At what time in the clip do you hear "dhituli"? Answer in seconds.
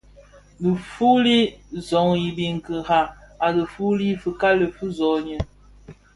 3.59-4.09